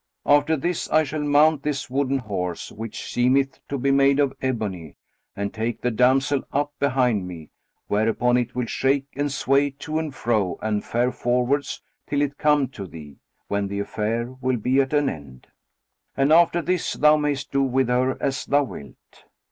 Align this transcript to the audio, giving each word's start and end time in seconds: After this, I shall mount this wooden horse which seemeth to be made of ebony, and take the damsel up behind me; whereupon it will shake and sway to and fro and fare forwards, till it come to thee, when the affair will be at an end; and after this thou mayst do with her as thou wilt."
After 0.25 0.57
this, 0.57 0.89
I 0.89 1.03
shall 1.03 1.21
mount 1.23 1.61
this 1.61 1.87
wooden 1.87 2.17
horse 2.17 2.71
which 2.71 3.05
seemeth 3.13 3.59
to 3.67 3.77
be 3.77 3.91
made 3.91 4.17
of 4.19 4.33
ebony, 4.41 4.95
and 5.35 5.53
take 5.53 5.81
the 5.81 5.91
damsel 5.91 6.41
up 6.51 6.73
behind 6.79 7.27
me; 7.27 7.51
whereupon 7.87 8.35
it 8.35 8.55
will 8.55 8.65
shake 8.65 9.05
and 9.15 9.31
sway 9.31 9.69
to 9.69 9.99
and 9.99 10.15
fro 10.15 10.57
and 10.59 10.83
fare 10.83 11.11
forwards, 11.11 11.83
till 12.09 12.23
it 12.23 12.39
come 12.39 12.67
to 12.69 12.87
thee, 12.87 13.17
when 13.47 13.67
the 13.67 13.77
affair 13.77 14.33
will 14.41 14.57
be 14.57 14.81
at 14.81 14.91
an 14.91 15.07
end; 15.07 15.45
and 16.17 16.33
after 16.33 16.63
this 16.63 16.93
thou 16.93 17.15
mayst 17.15 17.51
do 17.51 17.61
with 17.61 17.87
her 17.87 18.17
as 18.19 18.45
thou 18.47 18.63
wilt." 18.63 18.95